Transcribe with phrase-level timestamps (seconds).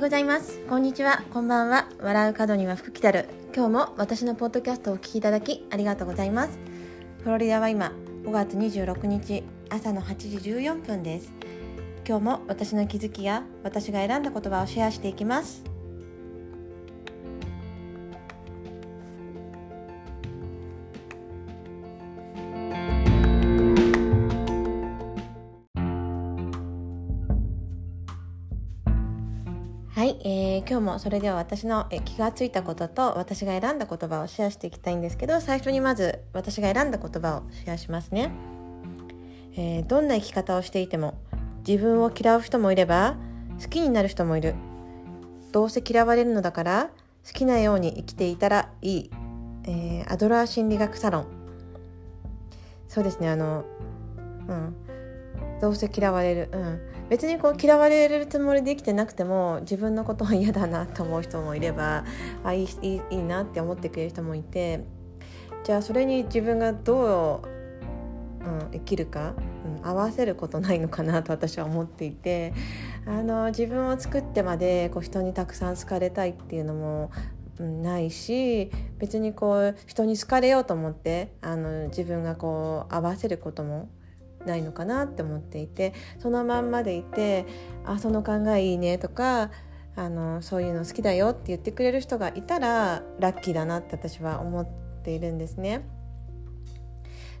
[0.00, 0.60] ございます。
[0.60, 1.22] こんにちは。
[1.30, 1.86] こんばんは。
[2.00, 3.28] 笑う角には福来たる。
[3.54, 6.58] 今日も私のポッドキャストをお聞きいただきありがとうございます。
[7.22, 7.92] フロリダは今
[8.24, 11.34] 5月26日朝の8時14分です。
[12.08, 15.69] 今日も私の気づきや私が選んだ言葉をシェアしていきます。
[30.24, 38.32] えー、今日もそれでは私の気がついたことと私が選んだ言葉をシェアしていきたいんですけど最初にまず私が選んだ言葉をシェアしますね、
[39.56, 41.18] えー、どんな生き方をしていても
[41.66, 43.16] 自分を嫌う人もいれば
[43.62, 44.54] 好きになる人もいる。
[45.52, 46.90] どうせ嫌われるのだから
[47.26, 49.10] 好きなように生きていたらいい、
[49.64, 51.26] えー、アドラー心理学サロン。
[52.88, 53.64] そうですねあの
[54.48, 54.89] うん。
[55.60, 62.04] どうせ嫌われる、うん、別にこう嫌われるつもりで生きてなくても自分のことは嫌だなと思う人もいれば
[62.44, 64.84] あいいいいいなって思ってくれる人もいて
[65.64, 67.42] じゃあそれに自分がど
[68.42, 69.34] う、うん、生きるか、
[69.82, 72.54] うん、合わせることないのかなと私は思っていて
[73.06, 77.10] あの自分を作ってまでこう人にたくさん好かれたいっていうのも
[77.60, 83.88] ないし別にこう人に好かれようと思ってあの自分がこう合わせることも
[84.46, 87.46] ないのかなって思っていてそのまんまでいて
[87.84, 89.50] 「あその考えいいね」とか
[89.96, 94.66] あのそういうの好きだよって言ってくれる人がいたらラッキーだなって私は思っ
[95.02, 95.82] ているんですね。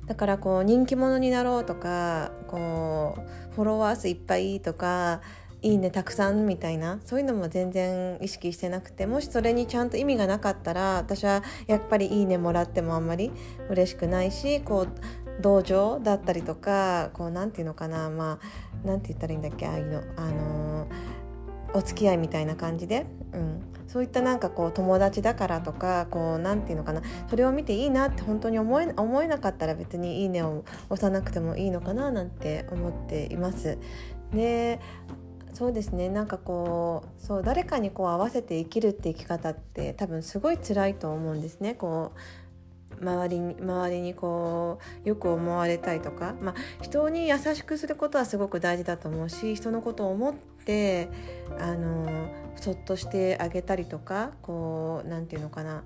[0.06, 5.20] だからこう人気者になろうとかこうフォロワー数いっぱいとか
[5.62, 13.30] いいねたくさんみたいなそういうのも全然意識してなくてもしそれにちゃんと意味がなかったら私はやっぱりいいねもらってもあんまり
[13.68, 18.38] 嬉しくないしこう同情だったりとかこうなんていうのかなま
[18.84, 33.78] あなんて言ったらいいんだっけああいうのあのー、お付き合いみたいな感じで、うん、そういったなんかこう友達だからとかこうなんていうのかなそれを見ていいなって本当に思え思えなかったら別に「いいね」を押さなくてもいいのかななんて思っています。
[34.32, 34.78] で
[35.52, 41.74] そうですねなんかこうそう誰かにこう合わせて生きるって生き方って多分すごい辛いと思うんですね。
[41.74, 42.18] こう
[43.00, 51.08] 周りに周りにこうよく思われたいとか、まあ、人に優しくすることはすごく大事だと思うし人のことを思って
[51.58, 55.84] あのそっとしてあげたりとかこうなんていうのかな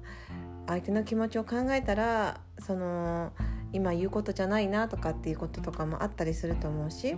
[0.66, 3.32] 相手の気持ちを考えたらその
[3.72, 7.16] 今言うことじゃないなとかっていうこととかもあったりすると思うし。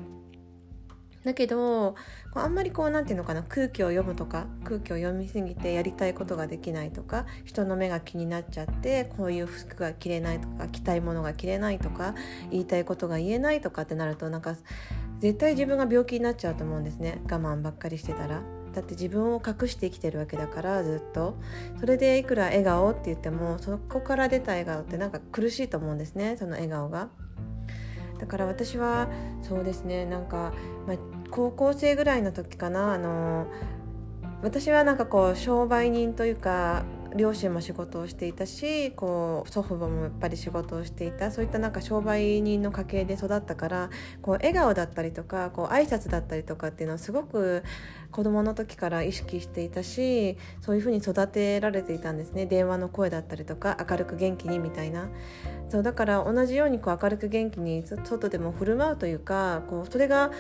[1.27, 1.97] だけど
[2.35, 12.15] あんまりこう何て言うのかな空気を読むとか空気を読みすぎてやりたいことができないとか人の目が気になっちゃってこういう服が着れないとか着たいものが着れないとか
[12.53, 14.55] 言いたいことが言えないとかってなるとなんか
[15.19, 18.43] 絶対自分が病気になっちゃうと思うんですね我慢ばっかりしてたら。
[18.73, 21.39] だって自分を隠して生きてるわけだからずっと
[21.81, 27.09] それでいくら笑顔って言ってもそこから出た笑顔ってなんか苦しいと思うんですねその笑顔が。
[28.19, 29.09] だから私は
[29.43, 30.53] そうですねなんか、
[30.87, 30.97] まあ、
[31.31, 33.47] 高校生ぐらいの時かなあの
[34.43, 36.85] 私はなんかこう商売人というか
[37.17, 41.31] 両親も仕事をしていたしこう祖父母もやっぱり仕事をしていた。
[41.31, 43.91] そういったなんか商売人の家系で育ったから
[44.23, 47.63] こう笑顔だったりとかこう挨拶だったりとかっていうのはすごく
[48.11, 52.47] 子供の時から意識していたしそういうふうに育てられていたんですね。
[52.47, 55.09] 電話の声だったりとか明るく元気にみたいな。
[55.69, 60.31] そうだから同じようにこう明るく元気に外でも振る舞うというかこうそれが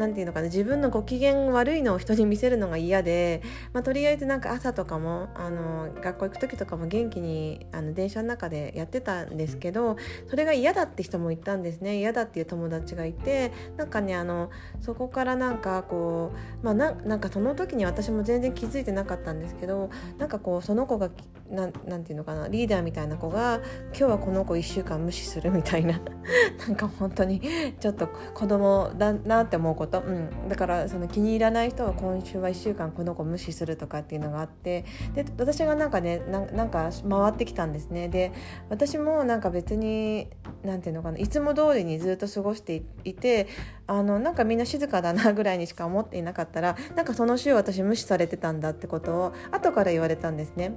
[0.00, 3.42] 何て言うのかな自分のご機嫌悪いのを人に見せるのが嫌で、
[3.74, 9.96] まあ、とりあえずなんか朝とかもあの学校行く時とかも元気にあの電車の中でやってたんですけど
[10.28, 11.98] それが嫌だって人もいたんですね。
[11.98, 14.50] 嫌だっていう友達がいてなんかねあの
[14.80, 21.10] そこからなんかこうまあななんかその時に私も全然気づいてなかったんですけどなんかこうその子が
[21.50, 26.00] なんなんていうのかなリーダーみたいな子が今日はこの子1週間無視するみたいな。
[26.66, 27.40] なんか本当に
[27.80, 34.84] ちょっと子供だなって思うこと、うん、だからその気に入らない人は今週は1週間この子無視するとかっていうのがあって
[35.14, 38.08] で私がなんかねなんか回ってきたんですね。
[38.08, 38.32] で
[38.68, 40.28] 私もなんか別に
[40.62, 43.48] なんていうのかないつも通りにずっと過ごしていて
[43.86, 50.72] あのなんかみんな静かだなぐらいにしか思っていなかったらなんかその週私無視されてたんだってことを後から言われたんですね。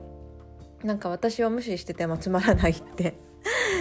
[0.83, 3.32] なんか私を無視しててもつまらないって。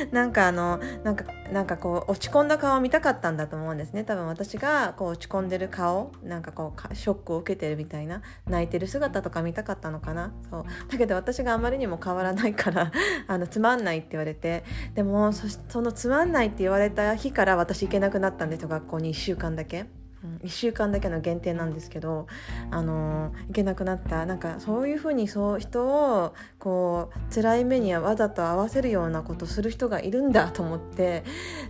[0.12, 4.04] なんかあのなんかなんかこう落ち込んだ顔を見たかったんだと思うんですね。
[4.04, 10.32] 多分私がこう落ち込んでる顔なんかこうショックを受けてるみたいな泣いてる姿とか見たかったのかな。
[10.50, 10.64] そう。
[10.90, 12.90] だけど私があまりにも変わらないから
[13.28, 14.64] あのつまんないって言われて。
[14.94, 20.01] でもそのつまんないって言われた日から私行けなくなったんですよ学校に1週間だけ。
[20.42, 22.26] 1週間だけの限定なんですけど、
[22.70, 24.26] あの行けなくなった。
[24.26, 31.24] なんかそういうふうにそう人をこう辛い目にはわざと合わせるようなことする人がいるんだと思って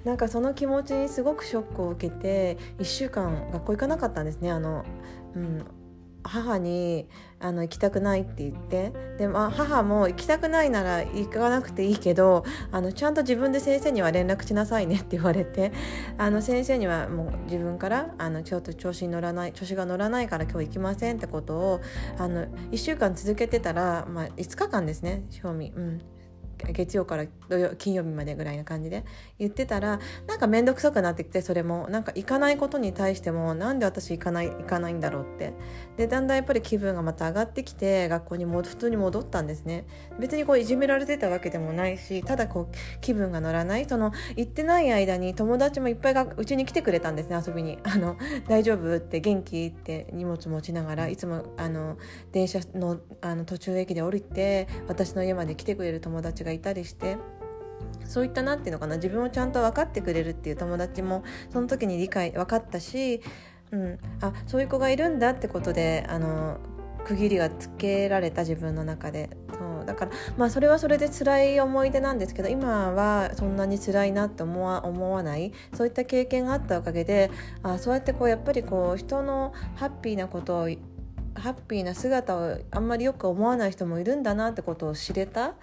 [0.05, 4.51] なんかその気持ちにすごくショックを受けて1週間学校行かなかったんですね。
[4.51, 4.85] あの
[5.35, 5.65] うん。
[6.25, 7.09] 母に
[7.43, 8.93] あの行きたくないって言って。
[9.19, 15.73] で、まあ、母も行きたくないなら行かなくていいけどあのちゃんと自分で先生には連絡しなさいねって言われて
[16.19, 21.81] あの先生にはもう自分からあのちょっと調子に乗らない調子が乗らないから今日行きませんってことを
[22.19, 26.01] あの1週間続けてたら、まあ、5日間ですね賞味、うん、
[26.73, 29.05] 月曜から土曜金曜日までぐらいな感じで
[29.39, 35.55] 言ってたらなんか面倒くさくなってきてそれもなんか行かないことに対してもなんで私行かない行かないんだろうって。
[35.97, 39.87] でだんだんやっぱり気分がまた上がってきて学校にも普通に戻ったんですね。
[40.19, 43.87] 別にこういじめられてたわけでもないしただこう気分が乗らない。
[43.89, 47.79] その行ってない間に友達もいっぱいがうちに来てくれたんですね遊びに。
[47.83, 48.17] あの
[48.49, 51.97] 大丈夫って元気って荷物持ちながらいつもあの
[52.33, 57.17] 電車のあの途中駅で降りて私の家まで来てくれる友達がいたりして
[58.05, 63.23] そういった何て言うのかな自分をちゃんと分かってくれるっていう友達もその時に理解分かったし、
[63.71, 66.59] うん、あそういう子がいるんだってことであの
[67.05, 77.31] 区切りがつけられた自分の中でそうだからまあそれはそれで辛い思い出なんですけど今はそんなに辛いなって思わ思わないそういった経験があったおかげで
[77.63, 80.69] あそうやってこうやっぱりこう人のハッピーなことを
[81.35, 85.55] ハッピーな姿をあんまりよく思わない人もいるんだなってことを知れた。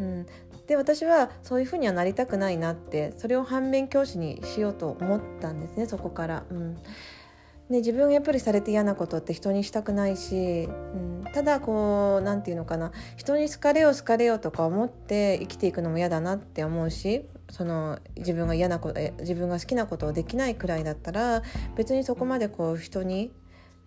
[0.00, 0.26] うん、
[0.66, 6.44] で私はそういうふうにはなりたくないなってそれを反面教師にしようと思ったんですねそこから。
[6.50, 6.78] うん。
[7.70, 12.90] で自分がやっぱりされて嫌なことって人にしたくないし、うん、ただこう何て言うのかな。
[13.16, 21.42] 人に好かれよう好かれようとか思って生きていくのも嫌だなって思うしその自分が嫌なこと自分が好きなことをできないくらいだったら
[21.76, 23.30] 別にそこまでこう人に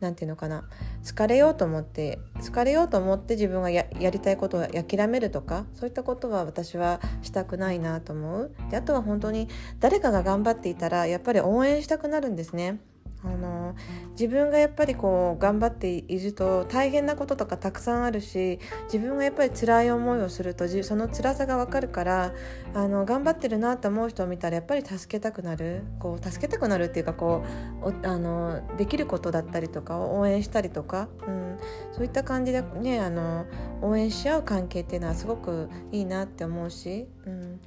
[0.04, 0.64] 何て言うのかな
[1.04, 9.48] 疲れようと思って疲れようと思って自分がやりたいことを諦めるとかそういったことは私はしたくないなと思うであとは本当に
[9.80, 12.80] 誰かが頑張っていたらやっぱり応援したくなるんですね。
[13.26, 13.76] あの
[14.12, 22.34] 自分がやっぱりこう頑張っていると大変なこととかたくさんあるし自分がやっぱり辛い思いをするとその辛さが分かるから
[22.74, 27.44] あの頑張ってるなと思う人を見たらやっぱり助けたくなるこう助けたくなるっていうかこ
[27.82, 31.58] うあのできることだったりとかを応援したりとか、うん、
[31.94, 33.46] そういった感じでねあの
[33.82, 37.08] 応援し合う関係っていうのはすごくいいなって思うし。
[37.26, 37.62] うん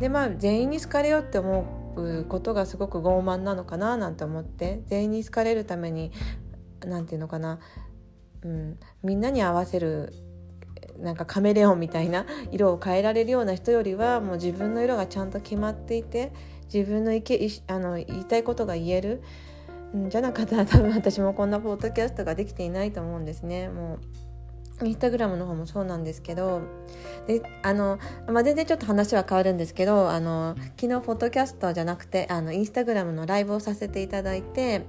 [0.00, 1.64] でまあ全員に好かれようって思
[2.28, 6.12] ことがすごく傲慢なのかななんて思って全員に好かれるために
[6.84, 7.58] 何て言うのかな、
[8.42, 10.12] うん、みんなに合わせる
[10.98, 16.32] なんかカメレオンみたいな色を変えられるような人よりはもう自分の色がちゃんと決まっていて
[16.72, 19.22] 自分の意見あの言いたいことが言える、
[19.98, 23.68] ん、じゃなかったら多分私もこんなポッドキャストができていないと思うんですね。
[23.68, 24.29] もう
[24.82, 26.62] インスタグラムの方もそうなんですけど
[27.26, 27.98] であの、
[28.28, 34.82] まあ、全然ちょっと話は変わるんですけどあの昨日ポッドキャストじゃなくてあのインスタグラムのライブをさせていただいて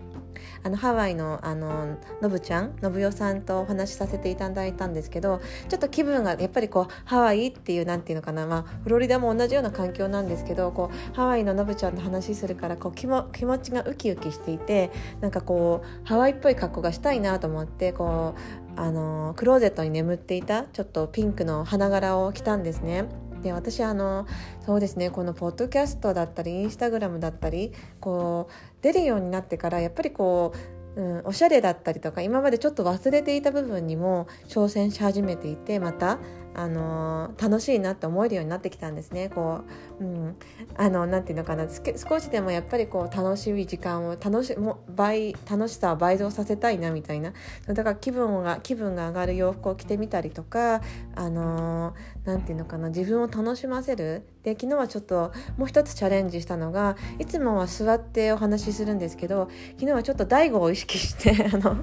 [0.63, 18.35] あのハワイのあののぶちゃんのぶよさんとお話しさせていただいたんですけどちょっと気分がやっぱりこうハワイっていうなんていうのかな、まあ、フロリダも同じような環境なんですけどこうハワイののぶちゃんと話するからこう気も気持ちがウキウキしていてなんかこうハワイっぽい格好がしたいなと思ってこ
[18.77, 23.05] うあのクローゼットに眠っていたちょっとピンクの花柄を着たんですね。
[23.41, 24.27] で私あの
[24.65, 30.53] そうですねこのポッドキャストだったりインスタグラムだったりこう出るようになってからやっぱりこ
[30.95, 36.19] う、うん、おしゃれだったりとか今までちょっと忘れていた部分にも挑戦し始めていてまた
[36.53, 39.29] あの楽しいなって思えるようになってきたんですね。
[39.29, 39.61] こ
[39.99, 40.35] う、うん、
[40.75, 41.67] あのなんていうのかな。
[41.69, 47.33] 少しでもやっぱりこう楽しい時間を楽しも倍楽しさを倍増させたいなみたいな。
[47.67, 50.81] だから気分が気分が上がる洋服を着てみたりとか
[51.15, 51.93] あの
[52.25, 52.89] なんていうのかな。
[52.89, 54.23] 自分を楽しませる。
[54.43, 61.77] で昨日はちょっともう一つチャレンジしたのがいつもは座ってお話しするんですけど昨日はちょっと大悟を意識してあの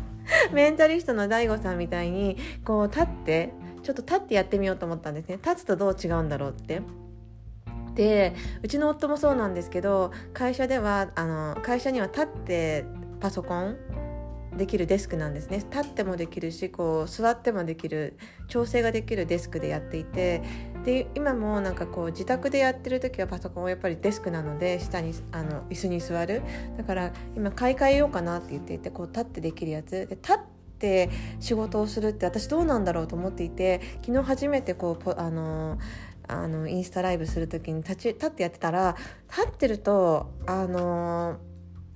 [0.52, 5.36] メンタリストの大悟さんみたいにこう立ってちょっと立ってやってみようと思ったんですね。
[5.36, 6.82] 立つとどう違うんだろうって。
[7.94, 12.84] でうちの夫もそうなんですけど会社ではあの会社には立って
[13.18, 13.76] パソコン
[14.56, 15.58] できるデスクなんですね。
[15.58, 18.16] 立ってもできるしこう座ってもできる
[18.48, 20.42] 調整ができるデスクでやっていて
[20.84, 26.42] で今もなんかこう自宅でやってる時はパソコンはやっぱりデスクなので下にあの椅子に座る。
[26.76, 29.90] だから今買い替えようかなって言っていてこう立ってできるやつ。
[29.90, 35.78] で立ってって仕事をするって私どうなんだろうと思っていて昨日初めてこうあの
[36.28, 38.96] あのインスタライブする時に立ち立ってやってたら
[39.28, 41.38] 立ってるとあの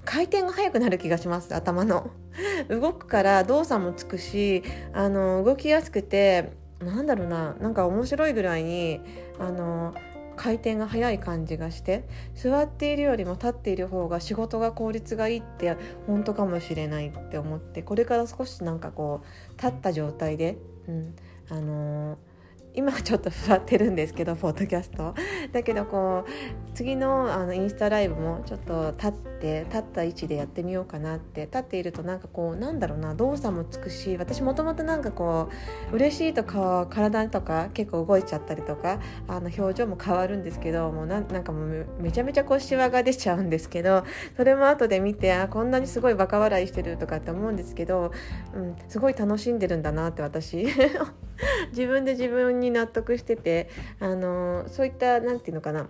[0.04, 2.10] 回転が速くなる気がします頭の。
[2.68, 4.62] 動くから動作もつくし
[4.94, 9.00] あの動きやすくてなんだろうななんか面白いぐらいに
[9.38, 9.94] あの
[10.36, 20.58] 回転が速い感じがして座っているよりも立っている方が仕事が効率がいいって本当かもしれないって思ってこれから少しなんかこう立った状態で、
[20.88, 21.14] うん
[21.48, 22.31] あのー
[22.74, 25.14] 今ちょっと座ってるんですけどポッドキャスト。
[25.52, 26.30] だけどこう
[26.74, 31.42] 次のあのインスタライブもちょっと立って立った位置でやってみようかなって。
[31.42, 35.50] 立っているとなんかこうなんだろうな動作もつくし私もともとなんかこ
[35.92, 44.04] う嬉しいとか体とか結構動いちゃったりとかあの表情も変わるんですけどもうなんかもうめちゃめちゃこうシワが出ちゃうんですけど
[44.36, 48.12] それも後で見てあこんなにすごいバカ笑いしてるとかって思うんですけど、
[48.54, 50.66] うん、すごい楽しんでるんだなって私。
[51.70, 53.68] 自分で自分に納得してて
[54.00, 55.88] あのそういった何て言うのかな。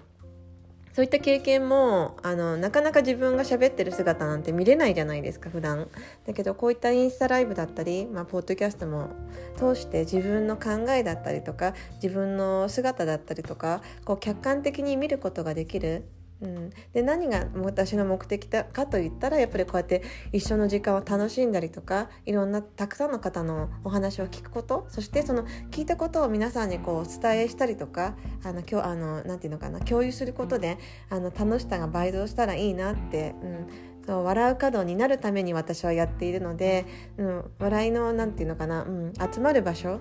[0.92, 5.88] そういった経験もあのなかなか自分が喋ってる姿なんて見れないじゃないですか普段。
[6.26, 9.08] だけどこういったインスタライブだったり、まあ、ポッドキャストも
[9.56, 16.04] 通して自分の考えだったりとか自分の姿だったりとかこう客観的に見ることができる
[16.42, 30.78] うん、で何が私の目的かといったらやっぱりこうやって一緒の時間を楽しんだりとかいろんなたくさんの方のお話を聞くことそしてその聞いたことを皆さんにこうお伝えしたりとかあの今日あのなんていうのかな共有することで
[31.10, 33.66] あの楽しさが倍増したらいいなって、うん、
[34.04, 36.86] そう笑う角になるために私はやっているので、
[37.18, 40.00] うん、笑いのなんていうのかな、うん、集まる場所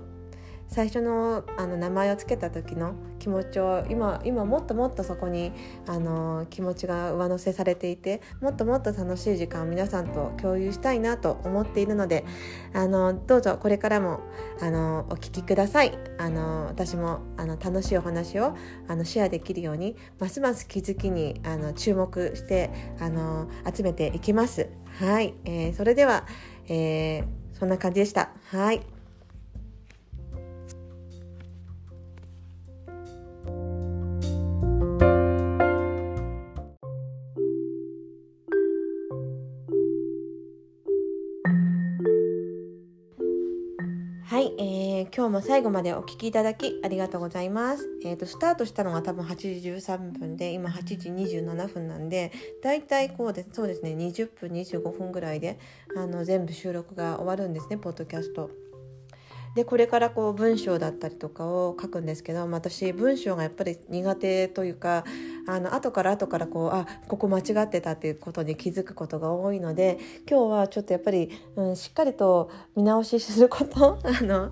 [0.73, 5.51] 最初のあの名前を付けた時の気持ちを今今もっともっとそこに
[5.85, 12.23] あの気持ちが上乗せされていてもっともっと楽しい時間を皆さんと共有したいなと思っているので
[12.73, 14.21] あのどうぞこれからも
[14.61, 18.55] あのお聞きくださいあの私もあの楽しいお話を
[18.87, 24.69] あのシェアできるようにますます気づきにあの注目してあの集めていきます。
[24.99, 26.25] はい、えー、それでは、
[26.67, 28.31] えー、そんな感じでした。
[28.51, 28.90] はい。
[44.31, 47.85] はい、えー今日も最後までお聴きいただきありがとうございます。
[48.05, 52.31] えっ、ー、と、スタートしたのが多分8時13分で、今8時27分なんで、
[52.63, 55.59] だいたいこうです、そうですね、20分25分ぐらいで、
[55.97, 58.49] あの、全部収録が終わるんですね、ポッドキャスト。
[59.53, 65.03] でこれからこう文章だったりとかを書くんですけど私文章がやっぱり苦手というか
[65.51, 74.51] あの後から後からこうあここ間違ってたっていうことに気づくことが多いので今日はちょっとやっぱり、うん、しっかりと見直しすること あの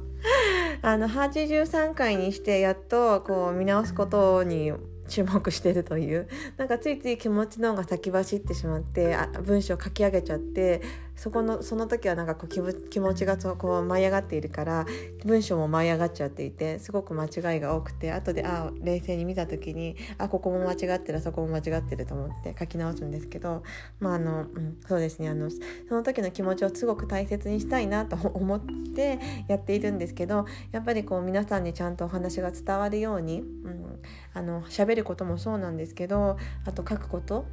[0.82, 4.74] あの83回にしてやっとこう見直すことに
[5.08, 6.28] 注目してるという
[6.58, 10.82] なんかついつい気持ちの方が先走ってしまってあ文章書き上げちゃって
[11.20, 14.86] そこのその時はなんかこう気気持ちがこう舞い上がっているから
[15.26, 23.64] 文章も舞い上がっちゃっていてすごく間違いが多くて後であ冷静に見た時にあここも間違ってるそこも間違ってると思って書き直すんですけど
[24.00, 25.28] まああの、うん、そうですね。
[25.28, 25.58] あのそ
[25.94, 28.62] の時の気持ちをすごく大切にしたいなと思っ
[28.96, 34.00] てやっているんですけどやっぱりこう皆さんにちゃんとお話が伝わるように、うん、
[34.34, 37.46] あの喋ることもそうなんですけどあと書くこと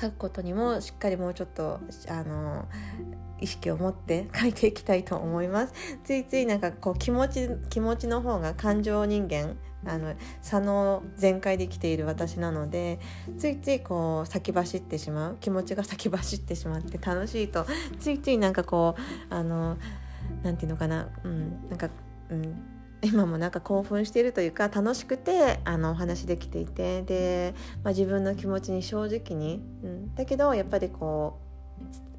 [0.00, 2.66] 書くことにもしっかりもうちょっとあの
[3.40, 5.74] 意識を持って 書いていきたいと思います。
[6.04, 12.98] ついついなんかこう気持ち気持ちの方が感情人間あの左脳全開で生きている私なので
[13.38, 17.66] ついついこう先走ってしまう気持ちが先走ってしまって楽しいと
[18.00, 18.96] ついついなんかこ
[19.30, 19.76] うあの
[20.42, 21.88] なんていうのかなうんなんか
[22.30, 27.02] うん今もなんか興奮しているというか楽しくてあのお話できていて。
[27.02, 31.38] で、まあ、自分の気持ちに正直に、うん、だけどやっぱりこ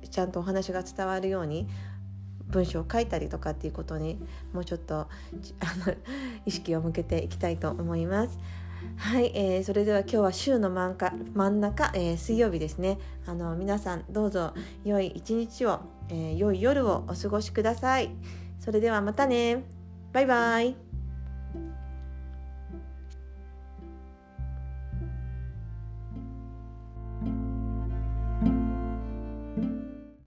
[0.04, 1.68] うちゃんとお話が伝わるように
[2.48, 4.18] 文章を書いたりとかっていうことに
[4.54, 5.08] もうちょっとあ
[5.86, 5.96] の
[6.46, 8.40] 意識を向けていきたいと思います。
[8.96, 12.98] はい、えー、それでは今日は週の真ん中真ん中、えー、水曜日ですね。
[13.26, 14.54] あの皆さんどうぞ
[14.86, 18.12] 良い一日を、えー、良い夜をお過ごしください。
[18.60, 19.77] それではまたね。
[20.18, 20.87] バイバイ。